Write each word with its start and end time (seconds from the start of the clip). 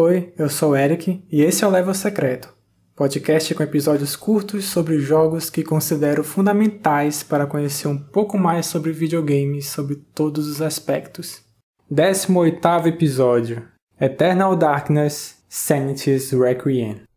Oi, 0.00 0.32
eu 0.38 0.48
sou 0.48 0.70
o 0.70 0.76
Eric 0.76 1.24
e 1.28 1.42
esse 1.42 1.64
é 1.64 1.66
o 1.66 1.70
Level 1.70 1.92
Secreto, 1.92 2.54
podcast 2.94 3.52
com 3.52 3.64
episódios 3.64 4.14
curtos 4.14 4.66
sobre 4.66 5.00
jogos 5.00 5.50
que 5.50 5.64
considero 5.64 6.22
fundamentais 6.22 7.24
para 7.24 7.48
conhecer 7.48 7.88
um 7.88 7.98
pouco 7.98 8.38
mais 8.38 8.66
sobre 8.66 8.92
videogames 8.92 9.66
sobre 9.66 9.96
todos 10.14 10.46
os 10.46 10.62
aspectos. 10.62 11.42
18 11.90 12.86
episódio 12.86 13.66
Eternal 14.00 14.54
Darkness 14.54 15.42
Sanity's 15.48 16.30
Requiem 16.30 17.07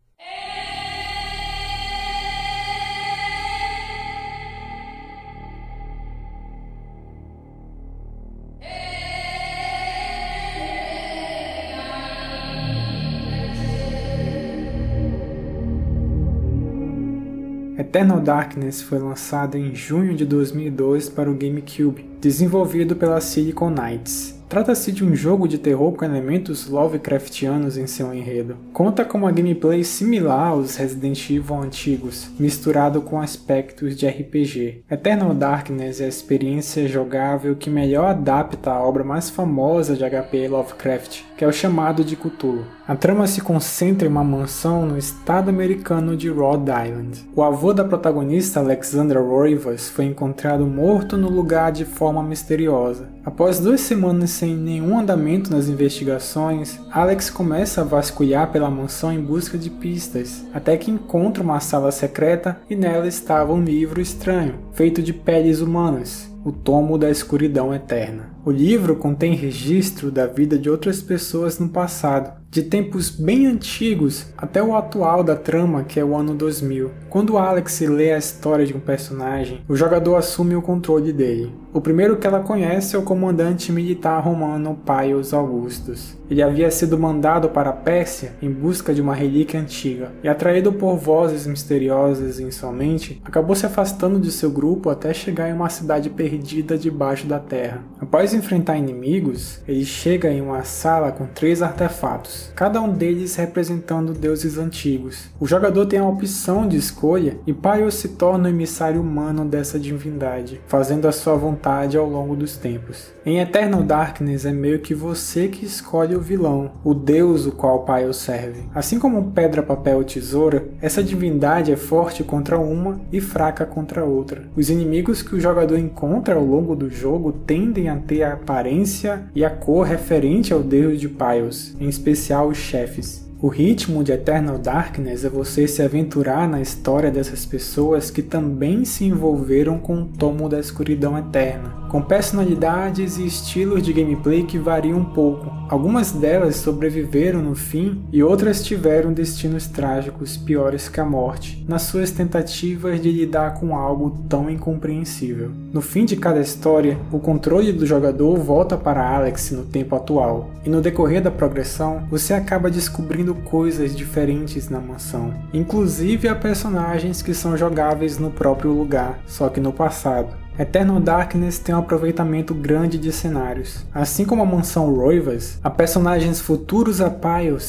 Eternal 17.78 18.20
Darkness 18.20 18.82
foi 18.82 18.98
lançado 18.98 19.56
em 19.56 19.74
junho 19.74 20.14
de 20.14 20.26
2002 20.26 21.08
para 21.08 21.30
o 21.30 21.34
GameCube, 21.34 22.04
desenvolvido 22.20 22.94
pela 22.94 23.18
Silicon 23.18 23.70
Knights. 23.70 24.41
Trata-se 24.52 24.92
de 24.92 25.02
um 25.02 25.16
jogo 25.16 25.48
de 25.48 25.56
terror 25.56 25.92
com 25.92 26.04
elementos 26.04 26.68
Lovecraftianos 26.68 27.78
em 27.78 27.86
seu 27.86 28.12
enredo. 28.12 28.58
Conta 28.70 29.02
com 29.02 29.16
uma 29.16 29.32
gameplay 29.32 29.82
similar 29.82 30.48
aos 30.48 30.76
Resident 30.76 31.30
Evil 31.30 31.56
antigos, 31.56 32.28
misturado 32.38 33.00
com 33.00 33.18
aspectos 33.18 33.96
de 33.96 34.06
RPG. 34.06 34.84
Eternal 34.90 35.32
Darkness 35.32 36.02
é 36.02 36.04
a 36.04 36.08
experiência 36.08 36.86
jogável 36.86 37.56
que 37.56 37.70
melhor 37.70 38.10
adapta 38.10 38.72
a 38.72 38.86
obra 38.86 39.02
mais 39.02 39.30
famosa 39.30 39.96
de 39.96 40.04
HP 40.04 40.48
Lovecraft, 40.48 41.22
que 41.34 41.46
é 41.46 41.48
o 41.48 41.52
chamado 41.52 42.04
de 42.04 42.14
Cthulhu. 42.14 42.66
A 42.86 42.94
trama 42.94 43.26
se 43.26 43.40
concentra 43.40 44.06
em 44.06 44.10
uma 44.10 44.22
mansão 44.24 44.84
no 44.84 44.98
estado 44.98 45.48
americano 45.48 46.14
de 46.14 46.28
Rhode 46.28 46.70
Island. 46.70 47.26
O 47.34 47.42
avô 47.42 47.72
da 47.72 47.84
protagonista, 47.84 48.60
Alexandra 48.60 49.18
Roivas, 49.18 49.88
foi 49.88 50.04
encontrado 50.04 50.66
morto 50.66 51.16
no 51.16 51.30
lugar 51.30 51.72
de 51.72 51.86
forma 51.86 52.22
misteriosa. 52.22 53.08
Após 53.24 53.60
duas 53.60 53.80
semanas 53.80 54.30
sem 54.42 54.56
nenhum 54.56 54.98
andamento 54.98 55.52
nas 55.52 55.68
investigações, 55.68 56.80
Alex 56.90 57.30
começa 57.30 57.80
a 57.80 57.84
vasculhar 57.84 58.50
pela 58.50 58.68
mansão 58.68 59.12
em 59.12 59.20
busca 59.20 59.56
de 59.56 59.70
pistas, 59.70 60.44
até 60.52 60.76
que 60.76 60.90
encontra 60.90 61.44
uma 61.44 61.60
sala 61.60 61.92
secreta 61.92 62.60
e 62.68 62.74
nela 62.74 63.06
estava 63.06 63.52
um 63.52 63.62
livro 63.62 64.00
estranho, 64.00 64.56
feito 64.72 65.00
de 65.00 65.12
peles 65.12 65.60
humanas, 65.60 66.28
o 66.44 66.50
Tomo 66.50 66.98
da 66.98 67.08
Escuridão 67.08 67.72
Eterna. 67.72 68.30
O 68.44 68.50
livro 68.50 68.96
contém 68.96 69.36
registro 69.36 70.10
da 70.10 70.26
vida 70.26 70.58
de 70.58 70.68
outras 70.68 71.00
pessoas 71.00 71.60
no 71.60 71.68
passado, 71.68 72.42
de 72.50 72.64
tempos 72.64 73.08
bem 73.08 73.46
antigos 73.46 74.26
até 74.36 74.60
o 74.60 74.74
atual 74.74 75.22
da 75.22 75.36
trama, 75.36 75.84
que 75.84 76.00
é 76.00 76.04
o 76.04 76.16
ano 76.16 76.34
2000. 76.34 76.90
Quando 77.08 77.38
Alex 77.38 77.80
lê 77.80 78.12
a 78.12 78.18
história 78.18 78.66
de 78.66 78.74
um 78.74 78.80
personagem, 78.80 79.62
o 79.68 79.76
jogador 79.76 80.16
assume 80.16 80.56
o 80.56 80.60
controle 80.60 81.12
dele. 81.12 81.52
O 81.72 81.80
primeiro 81.80 82.18
que 82.18 82.26
ela 82.26 82.40
conhece 82.40 82.94
é 82.94 82.98
o 82.98 83.02
comandante 83.02 83.72
militar 83.72 84.22
romano 84.22 84.78
Paius 84.84 85.32
Augustus. 85.32 86.18
Ele 86.28 86.42
havia 86.42 86.70
sido 86.70 86.98
mandado 86.98 87.48
para 87.48 87.70
a 87.70 87.74
Pérsia 87.74 88.34
em 88.42 88.50
busca 88.50 88.92
de 88.92 89.00
uma 89.00 89.14
relíquia 89.14 89.58
antiga, 89.58 90.12
e 90.22 90.28
atraído 90.28 90.72
por 90.72 90.96
vozes 90.96 91.46
misteriosas 91.46 92.38
em 92.38 92.50
sua 92.50 92.72
mente, 92.72 93.22
acabou 93.24 93.56
se 93.56 93.64
afastando 93.64 94.20
de 94.20 94.30
seu 94.30 94.50
grupo 94.50 94.90
até 94.90 95.14
chegar 95.14 95.48
em 95.48 95.54
uma 95.54 95.70
cidade 95.70 96.10
perdida 96.10 96.76
debaixo 96.76 97.26
da 97.26 97.38
terra. 97.38 97.82
Após 97.98 98.31
enfrentar 98.34 98.76
inimigos, 98.76 99.60
ele 99.66 99.84
chega 99.84 100.30
em 100.30 100.40
uma 100.40 100.64
sala 100.64 101.12
com 101.12 101.26
três 101.26 101.62
artefatos 101.62 102.52
cada 102.54 102.80
um 102.80 102.92
deles 102.92 103.34
representando 103.36 104.12
deuses 104.12 104.58
antigos. 104.58 105.30
O 105.40 105.46
jogador 105.46 105.86
tem 105.86 105.98
a 105.98 106.06
opção 106.06 106.68
de 106.68 106.76
escolha 106.76 107.36
e 107.46 107.52
Paios 107.52 107.94
se 107.94 108.10
torna 108.10 108.48
o 108.48 108.52
emissário 108.52 109.00
humano 109.00 109.44
dessa 109.44 109.78
divindade, 109.78 110.60
fazendo 110.66 111.08
a 111.08 111.12
sua 111.12 111.34
vontade 111.34 111.96
ao 111.96 112.08
longo 112.08 112.36
dos 112.36 112.56
tempos. 112.56 113.12
Em 113.24 113.40
Eternal 113.40 113.82
Darkness 113.82 114.44
é 114.44 114.52
meio 114.52 114.80
que 114.80 114.94
você 114.94 115.48
que 115.48 115.64
escolhe 115.64 116.14
o 116.14 116.20
vilão, 116.20 116.72
o 116.84 116.94
deus 116.94 117.46
o 117.46 117.52
qual 117.52 117.84
Paios 117.84 118.18
serve. 118.18 118.62
Assim 118.74 118.98
como 118.98 119.32
pedra, 119.32 119.62
papel 119.62 120.04
tesoura, 120.04 120.66
essa 120.80 121.02
divindade 121.02 121.72
é 121.72 121.76
forte 121.76 122.22
contra 122.24 122.58
uma 122.58 123.00
e 123.12 123.20
fraca 123.20 123.64
contra 123.64 124.04
outra. 124.04 124.44
Os 124.56 124.70
inimigos 124.70 125.22
que 125.22 125.34
o 125.34 125.40
jogador 125.40 125.78
encontra 125.78 126.34
ao 126.34 126.44
longo 126.44 126.74
do 126.74 126.90
jogo 126.90 127.32
tendem 127.32 127.88
a 127.88 127.96
ter 127.96 128.21
a 128.22 128.34
aparência 128.34 129.24
e 129.34 129.44
a 129.44 129.50
cor 129.50 129.86
referente 129.86 130.52
ao 130.52 130.62
deus 130.62 131.00
de 131.00 131.08
Paios, 131.08 131.74
em 131.80 131.88
especial 131.88 132.48
os 132.48 132.58
chefes. 132.58 133.31
O 133.42 133.48
ritmo 133.48 134.04
de 134.04 134.12
Eternal 134.12 134.56
Darkness 134.56 135.24
é 135.24 135.28
você 135.28 135.66
se 135.66 135.82
aventurar 135.82 136.48
na 136.48 136.60
história 136.60 137.10
dessas 137.10 137.44
pessoas 137.44 138.08
que 138.08 138.22
também 138.22 138.84
se 138.84 139.04
envolveram 139.04 139.80
com 139.80 140.02
o 140.02 140.06
tomo 140.06 140.48
da 140.48 140.60
escuridão 140.60 141.18
eterna 141.18 141.82
com 141.92 142.00
personalidades 142.00 143.18
e 143.18 143.26
estilos 143.26 143.82
de 143.82 143.92
gameplay 143.92 144.44
que 144.44 144.58
variam 144.58 144.98
um 144.98 145.04
pouco. 145.04 145.52
Algumas 145.68 146.10
delas 146.10 146.56
sobreviveram 146.56 147.42
no 147.42 147.54
fim 147.54 148.02
e 148.10 148.22
outras 148.22 148.64
tiveram 148.64 149.12
destinos 149.12 149.66
trágicos 149.66 150.34
piores 150.34 150.88
que 150.88 151.00
a 151.00 151.04
morte, 151.04 151.62
nas 151.68 151.82
suas 151.82 152.10
tentativas 152.10 153.00
de 153.00 153.12
lidar 153.12 153.60
com 153.60 153.76
algo 153.76 154.24
tão 154.26 154.50
incompreensível. 154.50 155.50
No 155.70 155.82
fim 155.82 156.06
de 156.06 156.16
cada 156.16 156.40
história, 156.40 156.98
o 157.12 157.18
controle 157.18 157.72
do 157.72 157.84
jogador 157.84 158.38
volta 158.38 158.76
para 158.76 159.14
Alex 159.14 159.50
no 159.50 159.64
tempo 159.64 159.94
atual, 159.94 160.50
e 160.64 160.70
no 160.70 160.80
decorrer 160.80 161.22
da 161.22 161.30
progressão, 161.30 162.06
você 162.10 162.32
acaba 162.32 162.70
descobrindo 162.70 163.31
coisas 163.34 163.94
diferentes 163.94 164.68
na 164.68 164.80
mansão, 164.80 165.34
inclusive 165.52 166.28
há 166.28 166.34
personagens 166.34 167.22
que 167.22 167.34
são 167.34 167.56
jogáveis 167.56 168.18
no 168.18 168.30
próprio 168.30 168.72
lugar, 168.72 169.18
só 169.26 169.48
que 169.48 169.60
no 169.60 169.72
passado. 169.72 170.41
Eternal 170.58 171.00
Darkness 171.00 171.58
tem 171.58 171.74
um 171.74 171.78
aproveitamento 171.78 172.54
grande 172.54 172.98
de 172.98 173.10
cenários. 173.10 173.86
Assim 173.94 174.26
como 174.26 174.42
a 174.42 174.46
mansão 174.46 174.94
Roivas, 174.94 175.58
há 175.64 175.70
personagens 175.70 176.40
futuros 176.40 177.00
a 177.00 177.10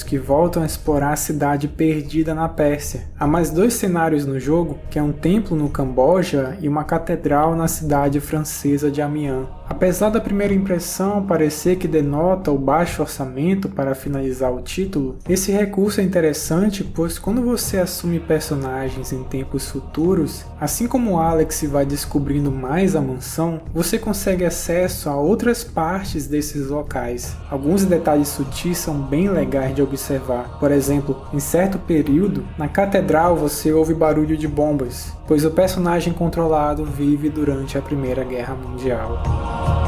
que 0.05 0.17
voltam 0.17 0.63
a 0.63 0.65
explorar 0.65 1.13
a 1.13 1.15
cidade 1.15 1.67
perdida 1.67 2.33
na 2.33 2.49
Pérsia. 2.49 3.05
Há 3.17 3.25
mais 3.25 3.49
dois 3.51 3.75
cenários 3.75 4.25
no 4.25 4.39
jogo, 4.39 4.79
que 4.89 4.99
é 4.99 5.03
um 5.03 5.11
templo 5.11 5.55
no 5.55 5.69
Camboja 5.69 6.57
e 6.59 6.67
uma 6.67 6.83
catedral 6.83 7.55
na 7.55 7.67
cidade 7.67 8.19
francesa 8.19 8.91
de 8.91 9.01
Amiens. 9.01 9.47
Apesar 9.69 10.09
da 10.09 10.19
primeira 10.19 10.53
impressão 10.53 11.25
parecer 11.25 11.77
que 11.77 11.87
denota 11.87 12.51
o 12.51 12.57
baixo 12.57 13.01
orçamento 13.01 13.69
para 13.69 13.95
finalizar 13.95 14.51
o 14.51 14.61
título, 14.61 15.17
esse 15.27 15.51
recurso 15.51 16.01
é 16.01 16.03
interessante 16.03 16.83
pois 16.83 17.17
quando 17.17 17.41
você 17.41 17.77
assume 17.77 18.19
personagens 18.19 19.13
em 19.13 19.23
tempos 19.23 19.69
futuros, 19.69 20.45
assim 20.59 20.87
como 20.87 21.19
Alex 21.19 21.63
vai 21.63 21.85
descobrindo 21.85 22.51
mais 22.51 22.72
a 22.73 23.01
mansão, 23.01 23.61
você 23.71 23.99
consegue 23.99 24.43
acesso 24.43 25.07
a 25.07 25.15
outras 25.15 25.63
partes 25.63 26.25
desses 26.25 26.69
locais. 26.69 27.35
Alguns 27.51 27.85
detalhes 27.85 28.29
sutis 28.29 28.79
são 28.79 28.99
bem 28.99 29.29
legais 29.29 29.75
de 29.75 29.81
observar. 29.83 30.57
Por 30.59 30.71
exemplo, 30.71 31.21
em 31.31 31.39
certo 31.39 31.77
período, 31.77 32.43
na 32.57 32.67
catedral 32.67 33.35
você 33.35 33.71
ouve 33.71 33.93
barulho 33.93 34.35
de 34.35 34.47
bombas, 34.47 35.13
pois 35.27 35.45
o 35.45 35.51
personagem 35.51 36.13
controlado 36.13 36.83
vive 36.83 37.29
durante 37.29 37.77
a 37.77 37.81
Primeira 37.81 38.23
Guerra 38.23 38.55
Mundial. 38.55 39.82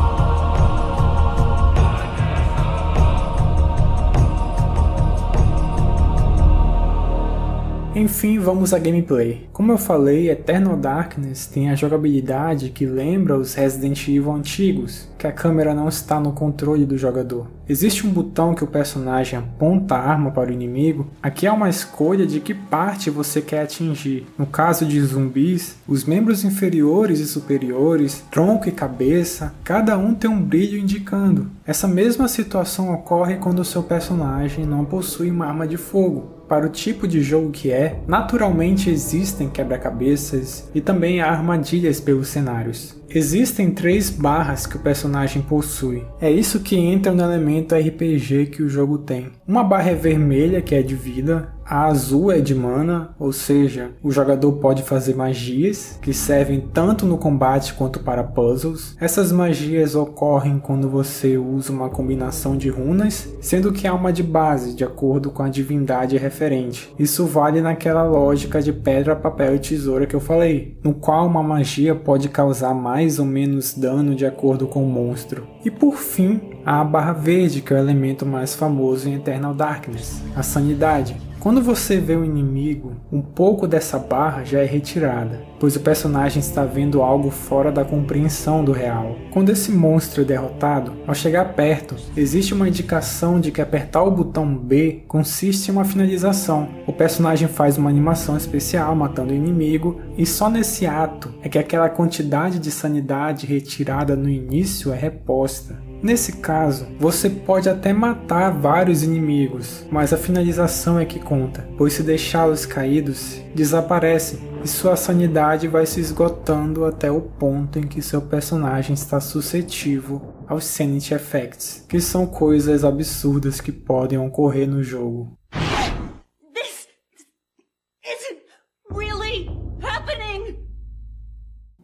Enfim, 7.96 8.38
vamos 8.40 8.74
à 8.74 8.78
gameplay. 8.78 9.48
Como 9.54 9.72
eu 9.72 9.78
falei, 9.78 10.30
Eternal 10.30 10.76
Darkness 10.76 11.48
tem 11.48 11.70
a 11.70 11.76
jogabilidade 11.76 12.70
que 12.70 12.86
lembra 12.86 13.38
os 13.38 13.54
Resident 13.54 14.06
Evil 14.10 14.34
antigos, 14.34 15.08
que 15.18 15.26
a 15.26 15.32
câmera 15.32 15.74
não 15.74 15.88
está 15.88 16.20
no 16.20 16.34
controle 16.34 16.86
do 16.86 16.98
jogador. 16.98 17.48
Existe 17.68 18.06
um 18.06 18.12
botão 18.12 18.54
que 18.54 18.64
o 18.64 18.68
personagem 18.68 19.40
aponta 19.40 19.96
a 19.96 20.10
arma 20.10 20.30
para 20.30 20.50
o 20.50 20.54
inimigo. 20.54 21.08
Aqui 21.22 21.48
é 21.48 21.52
uma 21.52 21.70
escolha 21.70 22.26
de 22.26 22.40
que 22.40 22.54
parte 22.54 23.10
você 23.10 23.42
quer 23.42 23.64
atingir. 23.64 24.28
No 24.38 24.46
caso 24.46 24.86
de 24.86 25.02
zumbis, 25.02 25.76
os 25.88 26.06
membros 26.06 26.44
inferiores 26.44 27.20
e 27.20 27.28
superiores, 27.28 28.24
tronco 28.30 28.70
e 28.70 28.72
cabeça, 28.72 29.54
cada 29.64 29.98
um 29.98 30.14
tem 30.14 30.30
um 30.30 30.42
brilho 30.42 30.78
indicando. 30.78 31.50
Essa 31.66 31.88
mesma 31.88 32.28
situação 32.28 32.94
ocorre 32.94 33.38
quando 33.38 33.60
o 33.60 33.66
seu 33.66 33.82
personagem 33.82 34.66
não 34.66 34.86
possui 34.86 35.32
uma 35.32 35.48
arma 35.48 35.68
de 35.68 35.78
fogo 35.78 36.36
para 36.48 36.66
o 36.66 36.70
tipo 36.70 37.08
de 37.08 37.22
jogo 37.22 37.52
que 37.52 37.72
é, 37.72 38.00
naturalmente 38.08 38.90
existem 38.90 39.50
quebra-cabeças 39.50 40.70
e 40.74 40.82
também 40.82 41.22
armadilhas 41.22 42.00
pelos 42.00 42.28
cenários. 42.28 42.96
Existem 43.10 43.72
três 43.72 44.10
barras 44.10 44.66
que 44.66 44.78
o 44.78 44.82
personagem 44.82 45.42
possui. 45.42 46.04
É 46.20 46.30
isso 46.30 46.60
que 46.60 46.76
entra 46.76 47.12
no 47.12 47.24
elemento 47.24 47.76
RPG 47.76 48.48
que 48.48 48.64
o 48.64 48.70
jogo 48.70 48.98
tem. 48.98 49.32
Uma 49.48 49.64
barra 49.64 49.92
é 49.92 49.96
vermelha, 49.96 50.62
que 50.62 50.76
é 50.76 50.82
de 50.82 50.96
vida, 50.96 51.55
A 51.68 51.86
azul 51.86 52.32
é 52.32 52.40
de 52.40 52.54
mana, 52.54 53.16
ou 53.18 53.34
seja, 53.34 53.90
o 54.04 54.12
jogador 54.12 54.52
pode 54.54 54.84
fazer 54.84 55.16
magias 55.16 55.98
que 56.00 56.14
servem 56.14 56.60
tanto 56.62 57.08
no 57.08 57.18
combate 57.18 57.74
quanto 57.74 58.02
para 58.02 58.24
puzzles. 58.24 58.96
Essas 59.02 59.32
magias 59.32 59.96
ocorrem 59.96 60.60
quando 60.60 60.88
você 60.88 61.40
usa 61.40 61.74
uma 61.74 61.90
combinação 61.90 62.56
de 62.56 62.70
runas, 62.70 63.28
sendo 63.42 63.74
que 63.74 63.88
há 63.88 63.96
uma 63.96 64.14
de 64.14 64.22
base 64.22 64.76
de 64.76 64.84
acordo 64.84 65.32
com 65.32 65.42
a 65.42 65.50
divindade 65.50 66.16
referente. 66.18 66.94
Isso 67.00 67.26
vale 67.26 67.60
naquela 67.62 68.04
lógica 68.04 68.62
de 68.62 68.72
pedra, 68.72 69.16
papel 69.16 69.56
e 69.56 69.60
tesoura 69.60 70.06
que 70.06 70.16
eu 70.16 70.20
falei, 70.20 70.78
no 70.84 70.94
qual 70.94 71.26
uma 71.26 71.42
magia 71.42 71.96
pode 71.96 72.30
causar 72.30 72.76
mais 72.76 73.18
ou 73.18 73.26
menos 73.26 73.74
dano 73.74 74.14
de 74.14 74.24
acordo 74.26 74.68
com 74.68 74.84
o 74.84 74.88
monstro. 74.88 75.48
E 75.66 75.72
por 75.72 75.98
fim, 75.98 76.40
há 76.64 76.82
a 76.82 76.86
barra 76.86 77.14
verde, 77.14 77.62
que 77.62 77.74
é 77.74 77.78
o 77.78 77.80
elemento 77.80 78.24
mais 78.24 78.54
famoso 78.54 79.10
em 79.10 79.16
Eternal 79.16 79.56
Darkness, 79.56 80.22
a 80.36 80.44
sanidade. 80.44 81.18
Quando 81.46 81.62
você 81.62 82.00
vê 82.00 82.16
o 82.16 82.22
um 82.22 82.26
inimigo, 82.26 82.94
um 83.12 83.22
pouco 83.22 83.68
dessa 83.68 84.00
barra 84.00 84.44
já 84.44 84.62
é 84.62 84.66
retirada, 84.66 85.44
pois 85.60 85.76
o 85.76 85.80
personagem 85.80 86.40
está 86.40 86.66
vendo 86.66 87.04
algo 87.04 87.30
fora 87.30 87.72
da 87.72 87.86
compreensão 87.86 88.66
do 88.66 88.72
real. 88.72 89.16
Quando 89.30 89.52
esse 89.52 89.72
monstro 89.72 90.24
é 90.24 90.26
derrotado, 90.26 90.94
ao 91.06 91.14
chegar 91.14 91.54
perto, 91.54 91.96
existe 92.18 92.52
uma 92.52 92.68
indicação 92.68 93.40
de 93.40 93.52
que 93.52 93.62
apertar 93.62 94.02
o 94.02 94.10
botão 94.10 94.58
B 94.58 95.04
consiste 95.08 95.70
em 95.70 95.72
uma 95.72 95.86
finalização. 95.86 96.68
O 96.88 96.92
personagem 96.92 97.48
faz 97.48 97.78
uma 97.78 97.92
animação 97.92 98.36
especial 98.36 98.96
matando 98.96 99.32
o 99.32 99.36
inimigo, 99.36 100.02
e 100.18 100.26
só 100.26 100.50
nesse 100.50 100.88
ato 100.88 101.32
é 101.44 101.48
que 101.48 101.60
aquela 101.60 101.90
quantidade 101.90 102.58
de 102.58 102.72
sanidade 102.72 103.46
retirada 103.46 104.16
no 104.16 104.28
início 104.28 104.92
é 104.92 104.98
reposta. 104.98 105.80
Nesse 106.06 106.34
caso, 106.34 106.86
você 107.00 107.28
pode 107.28 107.68
até 107.68 107.92
matar 107.92 108.52
vários 108.52 109.02
inimigos, 109.02 109.84
mas 109.90 110.14
a 110.14 110.18
finalização 110.18 111.00
é 111.00 111.04
que 111.04 111.20
conta, 111.20 111.68
pois 111.80 111.94
se 111.94 112.04
deixá-los 112.04 112.64
caídos, 112.64 113.42
desaparecem 113.56 114.38
e 114.64 114.68
sua 114.68 114.96
sanidade 114.96 115.68
vai 115.68 115.84
se 115.88 116.00
esgotando 116.00 116.86
até 116.86 117.10
o 117.10 117.22
ponto 117.22 117.80
em 117.80 117.88
que 117.88 118.04
seu 118.04 118.22
personagem 118.22 118.94
está 118.94 119.20
suscetível 119.20 120.22
aos 120.48 120.66
Sanity 120.66 121.16
Effects, 121.16 121.84
que 121.90 122.00
são 122.00 122.28
coisas 122.28 122.84
absurdas 122.84 123.60
que 123.60 123.72
podem 123.72 124.20
ocorrer 124.20 124.70
no 124.70 124.84
jogo. 124.84 125.36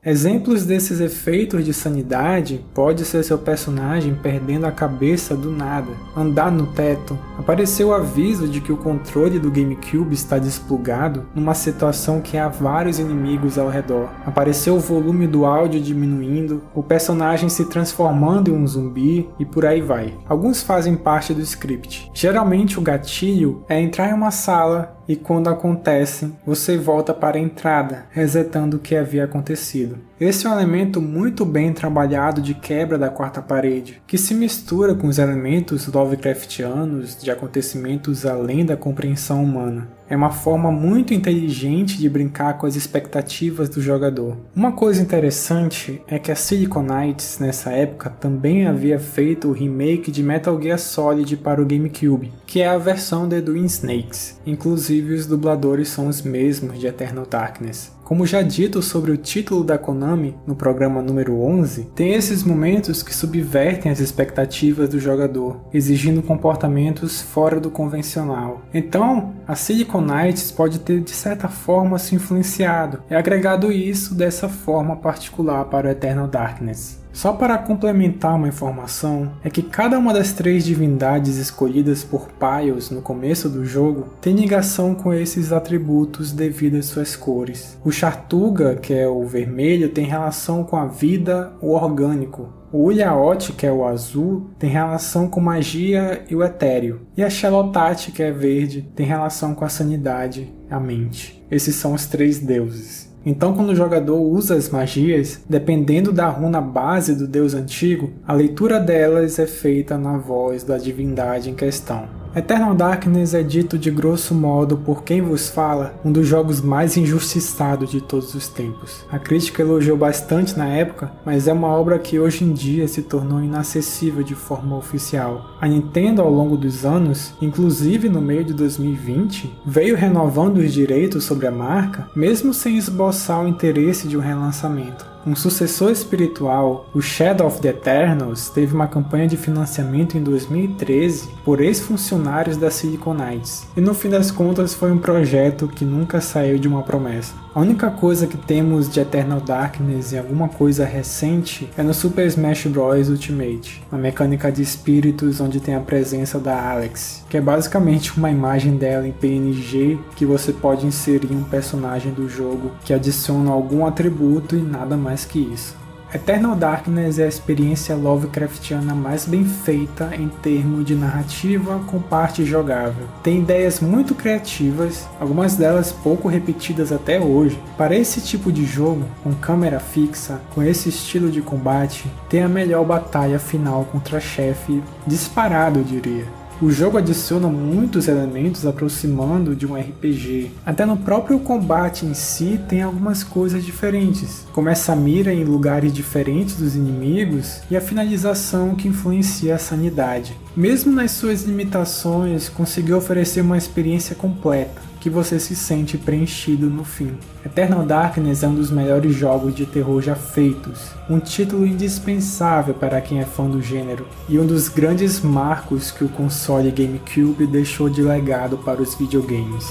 Exemplos 0.03 0.65
desses 0.65 0.99
efeitos 0.99 1.63
de 1.63 1.71
sanidade 1.75 2.65
pode 2.73 3.05
ser 3.05 3.23
seu 3.23 3.37
personagem 3.37 4.15
perdendo 4.15 4.65
a 4.65 4.71
cabeça 4.71 5.35
do 5.35 5.51
nada, 5.51 5.91
andar 6.17 6.51
no 6.51 6.65
teto, 6.65 7.15
aparecer 7.37 7.83
o 7.83 7.93
aviso 7.93 8.47
de 8.47 8.59
que 8.61 8.71
o 8.71 8.77
controle 8.77 9.37
do 9.37 9.51
GameCube 9.51 10.15
está 10.15 10.39
desplugado 10.39 11.27
numa 11.35 11.53
situação 11.53 12.19
que 12.19 12.35
há 12.35 12.47
vários 12.47 12.97
inimigos 12.97 13.59
ao 13.59 13.69
redor, 13.69 14.09
aparecer 14.25 14.71
o 14.71 14.79
volume 14.79 15.27
do 15.27 15.45
áudio 15.45 15.79
diminuindo, 15.79 16.63
o 16.73 16.81
personagem 16.81 17.47
se 17.47 17.65
transformando 17.65 18.49
em 18.49 18.55
um 18.55 18.65
zumbi 18.65 19.29
e 19.37 19.45
por 19.45 19.67
aí 19.67 19.81
vai. 19.81 20.15
Alguns 20.27 20.63
fazem 20.63 20.95
parte 20.95 21.31
do 21.31 21.41
script. 21.41 22.09
Geralmente 22.11 22.79
o 22.79 22.81
gatilho 22.81 23.63
é 23.69 23.79
entrar 23.79 24.09
em 24.09 24.13
uma 24.13 24.31
sala 24.31 24.97
e 25.11 25.15
quando 25.17 25.49
acontecem, 25.49 26.37
você 26.45 26.77
volta 26.77 27.13
para 27.13 27.37
a 27.37 27.41
entrada, 27.41 28.05
resetando 28.11 28.77
o 28.77 28.79
que 28.79 28.95
havia 28.95 29.25
acontecido. 29.25 29.90
Esse 30.19 30.45
é 30.45 30.49
um 30.49 30.53
elemento 30.53 31.01
muito 31.01 31.45
bem 31.45 31.73
trabalhado 31.73 32.41
de 32.41 32.53
quebra 32.53 32.97
da 32.97 33.09
quarta 33.09 33.41
parede, 33.41 34.01
que 34.05 34.17
se 34.17 34.33
mistura 34.33 34.93
com 34.93 35.07
os 35.07 35.17
elementos 35.17 35.87
Lovecraftianos 35.87 37.21
de 37.21 37.31
acontecimentos 37.31 38.25
além 38.25 38.65
da 38.65 38.77
compreensão 38.77 39.43
humana. 39.43 39.87
É 40.11 40.15
uma 40.17 40.29
forma 40.29 40.69
muito 40.69 41.13
inteligente 41.13 41.97
de 41.97 42.09
brincar 42.09 42.57
com 42.57 42.65
as 42.65 42.75
expectativas 42.75 43.69
do 43.69 43.81
jogador. 43.81 44.35
Uma 44.53 44.73
coisa 44.73 45.01
interessante 45.01 46.01
é 46.05 46.19
que 46.19 46.29
a 46.29 46.35
Silicon 46.35 46.83
Knights, 46.83 47.39
nessa 47.39 47.71
época, 47.71 48.09
também 48.09 48.67
havia 48.67 48.99
feito 48.99 49.47
o 49.47 49.53
remake 49.53 50.11
de 50.11 50.21
Metal 50.21 50.61
Gear 50.61 50.77
Solid 50.77 51.37
para 51.37 51.61
o 51.61 51.65
GameCube, 51.65 52.33
que 52.45 52.59
é 52.61 52.67
a 52.67 52.77
versão 52.77 53.25
de 53.25 53.41
Twin 53.41 53.63
Snakes. 53.63 54.37
Inclusive, 54.45 55.13
os 55.13 55.25
dubladores 55.25 55.87
são 55.87 56.09
os 56.09 56.21
mesmos 56.21 56.77
de 56.77 56.87
Eternal 56.87 57.25
Darkness. 57.25 57.93
Como 58.11 58.25
já 58.25 58.41
dito 58.41 58.81
sobre 58.81 59.09
o 59.09 59.15
título 59.15 59.63
da 59.63 59.77
Konami 59.77 60.35
no 60.45 60.53
programa 60.53 61.01
número 61.01 61.39
11, 61.39 61.91
tem 61.95 62.13
esses 62.13 62.43
momentos 62.43 63.01
que 63.01 63.15
subvertem 63.15 63.89
as 63.89 64.01
expectativas 64.01 64.89
do 64.89 64.99
jogador, 64.99 65.61
exigindo 65.73 66.21
comportamentos 66.21 67.21
fora 67.21 67.57
do 67.57 67.71
convencional. 67.71 68.63
Então, 68.73 69.33
a 69.47 69.55
Silicon 69.55 70.01
Knights 70.01 70.51
pode 70.51 70.79
ter 70.79 70.99
de 70.99 71.11
certa 71.11 71.47
forma 71.47 71.97
se 71.97 72.13
influenciado 72.13 73.01
e 73.09 73.15
agregado 73.15 73.71
isso 73.71 74.13
dessa 74.13 74.49
forma 74.49 74.97
particular 74.97 75.63
para 75.69 75.87
o 75.87 75.91
Eternal 75.91 76.27
Darkness. 76.27 77.00
Só 77.13 77.33
para 77.33 77.57
complementar 77.57 78.35
uma 78.35 78.47
informação, 78.47 79.33
é 79.43 79.49
que 79.49 79.61
cada 79.61 79.99
uma 79.99 80.13
das 80.13 80.31
três 80.31 80.63
divindades 80.63 81.37
escolhidas 81.37 82.03
por 82.03 82.29
Piles 82.31 82.89
no 82.89 83.01
começo 83.01 83.49
do 83.49 83.65
jogo 83.65 84.07
tem 84.21 84.35
ligação 84.35 84.95
com 84.95 85.13
esses 85.13 85.51
atributos 85.51 86.31
devido 86.31 86.77
às 86.77 86.85
suas 86.85 87.15
cores. 87.15 87.77
O 87.83 87.91
Chartuga, 87.91 88.75
que 88.75 88.93
é 88.93 89.07
o 89.07 89.23
vermelho, 89.25 89.89
tem 89.89 90.05
relação 90.05 90.63
com 90.63 90.77
a 90.77 90.85
vida, 90.85 91.51
o 91.61 91.71
orgânico. 91.73 92.61
O 92.71 92.85
Ulyaot, 92.85 93.51
que 93.51 93.67
é 93.67 93.71
o 93.71 93.85
azul, 93.85 94.49
tem 94.57 94.69
relação 94.69 95.27
com 95.27 95.41
magia 95.41 96.23
e 96.29 96.35
o 96.35 96.41
etéreo. 96.41 97.01
E 97.17 97.23
a 97.23 97.29
Xelotate, 97.29 98.13
que 98.13 98.23
é 98.23 98.31
verde, 98.31 98.89
tem 98.95 99.05
relação 99.05 99.53
com 99.53 99.65
a 99.65 99.69
sanidade, 99.69 100.53
a 100.69 100.79
mente. 100.79 101.45
Esses 101.51 101.75
são 101.75 101.93
os 101.93 102.05
três 102.05 102.39
deuses. 102.39 103.10
Então, 103.25 103.53
quando 103.53 103.69
o 103.69 103.75
jogador 103.75 104.19
usa 104.19 104.55
as 104.55 104.69
magias, 104.69 105.41
dependendo 105.47 106.11
da 106.11 106.27
runa 106.27 106.59
base 106.59 107.15
do 107.15 107.27
deus 107.27 107.53
antigo, 107.53 108.09
a 108.27 108.33
leitura 108.33 108.79
delas 108.79 109.37
é 109.37 109.45
feita 109.45 109.97
na 109.97 110.17
voz 110.17 110.63
da 110.63 110.77
divindade 110.77 111.49
em 111.49 111.53
questão. 111.53 112.20
Eternal 112.33 112.73
Darkness 112.73 113.33
é 113.33 113.43
dito 113.43 113.77
de 113.77 113.91
grosso 113.91 114.33
modo 114.33 114.77
por 114.77 115.03
quem 115.03 115.21
vos 115.21 115.49
fala 115.49 115.99
um 116.03 116.13
dos 116.13 116.25
jogos 116.25 116.61
mais 116.61 116.95
injustiçados 116.95 117.91
de 117.91 117.99
todos 117.99 118.33
os 118.33 118.47
tempos. 118.47 119.05
A 119.11 119.19
crítica 119.19 119.61
elogiou 119.61 119.97
bastante 119.97 120.57
na 120.57 120.65
época, 120.69 121.11
mas 121.25 121.49
é 121.49 121.51
uma 121.51 121.67
obra 121.67 121.99
que 121.99 122.17
hoje 122.17 122.45
em 122.45 122.53
dia 122.53 122.87
se 122.87 123.01
tornou 123.01 123.43
inacessível 123.43 124.23
de 124.23 124.33
forma 124.33 124.77
oficial. 124.77 125.57
A 125.59 125.67
Nintendo, 125.67 126.21
ao 126.21 126.31
longo 126.31 126.55
dos 126.55 126.85
anos, 126.85 127.33
inclusive 127.41 128.07
no 128.07 128.21
meio 128.21 128.45
de 128.45 128.53
2020, 128.53 129.53
veio 129.65 129.97
renovando 129.97 130.59
os 130.59 130.71
direitos 130.71 131.25
sobre 131.25 131.47
a 131.47 131.51
marca, 131.51 132.07
mesmo 132.15 132.53
sem 132.53 132.77
esboçar 132.77 133.43
o 133.43 133.47
interesse 133.47 134.07
de 134.07 134.15
um 134.15 134.21
relançamento. 134.21 135.10
Um 135.23 135.35
sucessor 135.35 135.91
espiritual, 135.91 136.87
o 136.95 137.01
Shadow 137.01 137.45
of 137.45 137.61
the 137.61 137.69
Eternals, 137.69 138.49
teve 138.49 138.73
uma 138.73 138.87
campanha 138.87 139.27
de 139.27 139.37
financiamento 139.37 140.17
em 140.17 140.23
2013 140.23 141.29
por 141.45 141.61
ex-funcionários 141.61 142.57
da 142.57 142.71
Silicon 142.71 143.13
Knights, 143.13 143.67
e 143.77 143.81
no 143.81 143.93
fim 143.93 144.09
das 144.09 144.31
contas 144.31 144.73
foi 144.73 144.91
um 144.91 144.97
projeto 144.97 145.67
que 145.67 145.85
nunca 145.85 146.19
saiu 146.19 146.57
de 146.57 146.67
uma 146.67 146.81
promessa. 146.81 147.35
A 147.53 147.59
única 147.59 147.91
coisa 147.91 148.27
que 148.27 148.37
temos 148.37 148.89
de 148.89 149.01
Eternal 149.01 149.41
Darkness 149.41 150.13
e 150.13 150.17
alguma 150.17 150.47
coisa 150.47 150.85
recente 150.85 151.69
é 151.77 151.83
no 151.83 151.93
Super 151.93 152.25
Smash 152.27 152.67
Bros. 152.67 153.09
Ultimate, 153.09 153.83
uma 153.91 153.99
mecânica 153.99 154.49
de 154.49 154.61
espíritos 154.61 155.41
onde 155.41 155.59
tem 155.59 155.75
a 155.75 155.81
presença 155.81 156.39
da 156.39 156.71
Alex, 156.71 157.25
que 157.29 157.35
é 157.35 157.41
basicamente 157.41 158.17
uma 158.17 158.31
imagem 158.31 158.77
dela 158.77 159.05
em 159.05 159.11
PNG 159.11 159.99
que 160.15 160.25
você 160.25 160.53
pode 160.53 160.85
inserir 160.85 161.33
um 161.33 161.43
personagem 161.43 162.13
do 162.13 162.29
jogo 162.29 162.71
que 162.85 162.93
adiciona 162.93 163.51
algum 163.51 163.85
atributo 163.85 164.55
e 164.55 164.61
nada 164.61 164.95
mais 164.95 165.25
que 165.25 165.39
isso. 165.39 165.80
Eternal 166.13 166.57
Darkness 166.57 167.19
é 167.19 167.23
a 167.23 167.27
experiência 167.27 167.95
Lovecraftiana 167.95 168.93
mais 168.93 169.25
bem 169.25 169.45
feita 169.45 170.13
em 170.13 170.27
termos 170.27 170.83
de 170.83 170.93
narrativa 170.93 171.79
com 171.87 172.01
parte 172.01 172.43
jogável. 172.43 173.07
Tem 173.23 173.39
ideias 173.39 173.79
muito 173.79 174.13
criativas, 174.13 175.07
algumas 175.21 175.55
delas 175.55 175.93
pouco 175.93 176.27
repetidas 176.27 176.91
até 176.91 177.17
hoje. 177.17 177.57
Para 177.77 177.95
esse 177.95 178.19
tipo 178.19 178.51
de 178.51 178.65
jogo, 178.65 179.05
com 179.23 179.33
câmera 179.33 179.79
fixa, 179.79 180.41
com 180.53 180.61
esse 180.61 180.89
estilo 180.89 181.31
de 181.31 181.41
combate, 181.41 182.11
tem 182.29 182.43
a 182.43 182.49
melhor 182.49 182.83
batalha 182.85 183.39
final 183.39 183.85
contra 183.85 184.19
chefe 184.19 184.83
disparado, 185.07 185.79
eu 185.79 185.83
diria. 185.85 186.40
O 186.61 186.69
jogo 186.69 186.99
adiciona 186.99 187.47
muitos 187.47 188.07
elementos 188.07 188.67
aproximando 188.67 189.55
de 189.55 189.65
um 189.65 189.73
RPG. 189.73 190.51
Até 190.63 190.85
no 190.85 190.95
próprio 190.95 191.39
combate 191.39 192.05
em 192.05 192.13
si 192.13 192.59
tem 192.69 192.83
algumas 192.83 193.23
coisas 193.23 193.65
diferentes, 193.65 194.45
como 194.53 194.69
essa 194.69 194.95
mira 194.95 195.33
em 195.33 195.43
lugares 195.43 195.91
diferentes 195.91 196.57
dos 196.57 196.75
inimigos 196.75 197.61
e 197.71 197.75
a 197.75 197.81
finalização 197.81 198.75
que 198.75 198.87
influencia 198.87 199.55
a 199.55 199.57
sanidade. 199.57 200.37
Mesmo 200.55 200.91
nas 200.91 201.09
suas 201.09 201.41
limitações, 201.41 202.47
conseguiu 202.47 202.95
oferecer 202.95 203.41
uma 203.41 203.57
experiência 203.57 204.15
completa 204.15 204.90
que 205.01 205.09
você 205.09 205.39
se 205.39 205.55
sente 205.55 205.97
preenchido 205.97 206.69
no 206.69 206.85
fim. 206.85 207.17
Eternal 207.43 207.83
Darkness 207.83 208.43
é 208.43 208.47
um 208.47 208.53
dos 208.53 208.69
melhores 208.69 209.15
jogos 209.15 209.53
de 209.53 209.65
terror 209.65 209.99
já 209.99 210.15
feitos, 210.15 210.91
um 211.09 211.19
título 211.19 211.65
indispensável 211.65 212.75
para 212.75 213.01
quem 213.01 213.19
é 213.19 213.25
fã 213.25 213.49
do 213.49 213.61
gênero 213.61 214.07
e 214.29 214.39
um 214.39 214.45
dos 214.45 214.69
grandes 214.69 215.19
marcos 215.19 215.89
que 215.89 216.03
o 216.03 216.09
console 216.09 216.71
GameCube 216.71 217.47
deixou 217.47 217.89
de 217.89 218.03
legado 218.03 218.59
para 218.59 218.81
os 218.81 218.93
videogames. 218.93 219.65